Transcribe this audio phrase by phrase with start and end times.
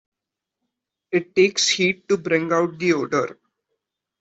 [1.11, 3.37] It takes heat to bring out the odor.